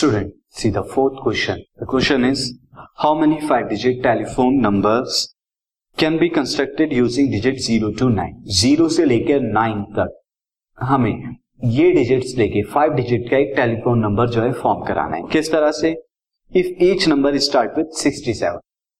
[0.00, 1.62] Student, see the fourth question.
[1.78, 2.58] The question is,
[2.96, 5.34] how many five-digit telephone numbers
[5.98, 10.14] can be constructed using digit zero to nine zero से लेकर nine तक।
[10.78, 11.36] हमें
[11.76, 15.50] ये digits लेके five digit का एक telephone number जो है फॉर्म कराना है। किस
[15.52, 15.90] तरह से?
[16.52, 18.58] If each number start with 67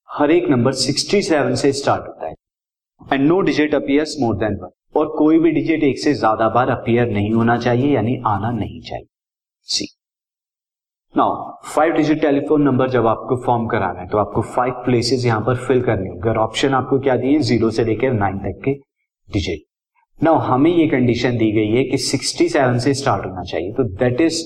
[0.09, 2.35] हर एक नंबर 67 से स्टार्ट होता है।
[3.13, 6.71] And no digit appears more than one और कोई भी डिजिट एक से ज़्यादा बार
[6.71, 9.07] अपियर नहीं होना चाहिए यानी आना नहीं चाहिए।
[9.69, 9.89] See
[11.17, 11.31] now
[11.67, 15.57] five digit telephone number जब आपको फॉर्म कराना है तो आपको फाइव प्लेसेस यहाँ पर
[15.57, 17.39] फिल करने होंगे और ऑप्शन आपको क्या दिए?
[17.39, 18.73] ज़ीरो से लेकर नाइन तक के
[19.29, 23.85] डिजिट नाउ हमें ये कंडीशन दी गई है कि 67 से स्टार्ट होना चाहिए। तो
[23.97, 24.41] दैट इज़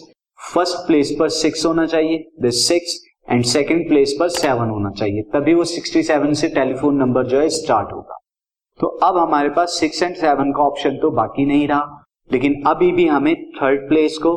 [0.55, 2.99] फ़र्स्ट प्लेस पर सिक्स होना चाहिए सिक्स
[3.31, 7.49] एंड सेकंड प्लेस पर सेवन होना चाहिए। तभी वो 67 से टेलीफोन नंबर जो है
[7.51, 8.19] स्टार्ट होगा।
[8.81, 12.93] तो अब हमारे पास सिक्स एंड सेवन का ऑप्शन तो बाकी नहीं रहा। लेकिन अभी
[12.93, 14.37] भी हमें थर्ड प्लेस को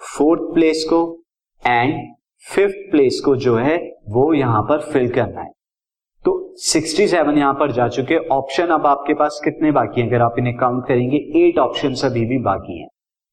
[0.00, 1.16] फोर्थ प्लेस को
[1.62, 1.94] एंड
[2.44, 3.76] फिफ्थ प्लेस को जो है,
[4.08, 5.50] वो यहाँ पर फिल करना है।
[6.24, 6.32] तो
[6.64, 10.08] 67 यहाँ पर जा चुके ऑप्शन अब आपके पास कितने बाकी हैं?
[10.08, 12.88] अगर आप इन्हें काउंट करेंगे एट ऑप्शन अभी भी बाकी हैं।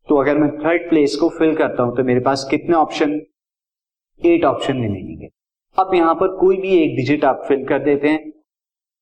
[0.07, 3.19] तो अगर मैं थर्ड प्लेस को फिल करता हूँ तो मेरे पास कितने ऑप्शन
[4.21, 5.27] एट ऑप्शन रिमेनिंग
[5.77, 8.31] अब यहाँ पर कोई भी एक डिजिट आप फिल कर देते हैं।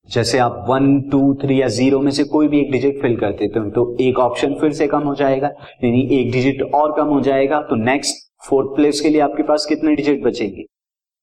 [0.10, 3.32] जैसे आप वन टू थ्री या ज़ीरो में से कोई भी एक डिजिट फिल कर
[3.34, 5.48] देते हो तो एक ऑप्शन फिर से कम हो जाएगा।
[5.84, 9.66] यानी एक डिजिट और कम हो जाएगा। तो नेक्स्ट फोर्थ प्लेस के लिए आपके पास
[9.66, 10.66] कितने डिजिट बचेंगे?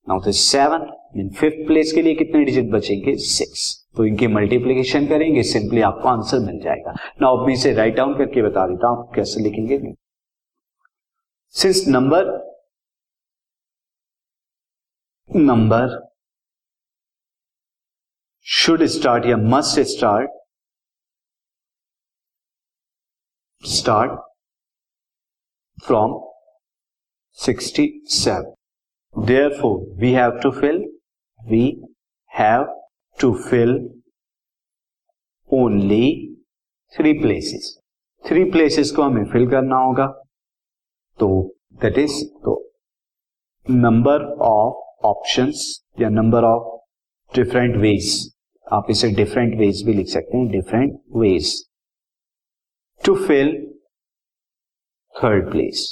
[0.06, 3.14] नाउ तो सेवन मीन फिफ्थ प्लेस के लिए कितने डिजिट बचेंगे?
[3.17, 6.92] सिक्स तो इनकी मल्टीप्लीकेशन करेंगे सिंपली आपको आंसर मिल जाएगा।
[7.23, 9.95] ना अब मैं इसे राइट डाउन करके बता देता हूँ आप कैसे लिखेंगे।
[11.55, 12.31] Since number
[15.31, 15.98] number
[18.47, 20.31] should start या must start
[23.62, 24.20] start
[25.79, 26.20] from
[27.45, 28.53] 67.
[29.15, 30.79] Therefore, we have to fill,
[31.41, 31.63] we
[32.30, 32.67] have
[33.19, 33.73] to fill
[35.51, 36.05] only
[36.92, 37.67] three places
[38.25, 40.07] three places को हमें फिल करना होगा।
[41.19, 41.29] तो
[41.83, 42.55] दैट इज़ तो
[43.67, 45.63] नंबर ऑफ़ ऑप्शंस
[46.01, 48.11] या नंबर ऑफ़ डिफरेंट वेज
[48.67, 51.55] आप इसे डिफरेंट वेज भी लिख सकते हैं different ways
[53.05, 53.51] to fill
[55.14, 55.86] third place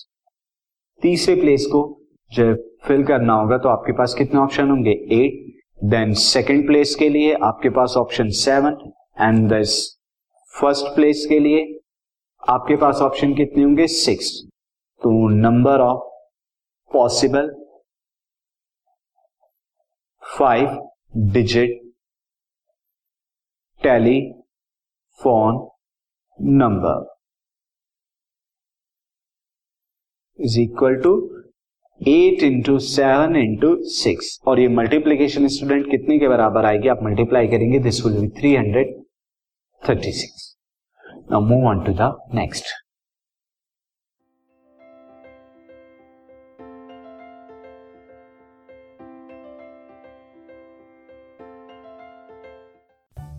[1.03, 1.81] तीसरे प्लेस को
[2.33, 4.91] जब फिल करना होगा तो आपके पास कितने ऑप्शन होंगे?
[4.91, 8.77] एट देन सेकेंड प्लेस के लिए आपके पास option seven
[9.21, 9.77] and this
[10.55, 11.65] first place के लिए
[12.43, 13.87] आपके पास ऑप्शन कितने होंगे?
[13.87, 14.31] सिक्स
[15.03, 16.09] तो number of
[16.91, 17.55] possible
[20.22, 20.78] five
[21.32, 21.81] digit
[23.82, 25.67] telephone
[26.38, 27.19] number
[30.41, 31.37] is equal to
[32.09, 36.89] eight into seven into six और ये मल्टीप्लीकेशन स्टूडेंट कितने के बराबर आएगी?
[36.89, 39.03] आप मल्टीप्लाई करेंगे this will be three hundred
[39.89, 40.56] thirty six
[41.31, 42.65] now move on to the next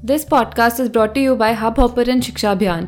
[0.05, 2.87] this podcast is brought you by hub hopper Shiksha Abhiyan